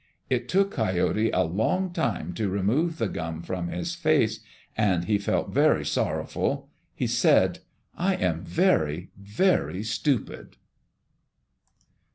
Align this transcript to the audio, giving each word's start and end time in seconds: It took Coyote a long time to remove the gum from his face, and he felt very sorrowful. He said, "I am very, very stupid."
It 0.31 0.49
took 0.49 0.71
Coyote 0.71 1.29
a 1.29 1.43
long 1.43 1.93
time 1.93 2.33
to 2.33 2.49
remove 2.49 2.97
the 2.97 3.07
gum 3.07 3.43
from 3.43 3.67
his 3.67 3.93
face, 3.93 4.39
and 4.75 5.03
he 5.05 5.19
felt 5.19 5.51
very 5.53 5.85
sorrowful. 5.85 6.71
He 6.95 7.05
said, 7.05 7.59
"I 7.95 8.15
am 8.15 8.41
very, 8.43 9.11
very 9.15 9.83
stupid." 9.83 10.57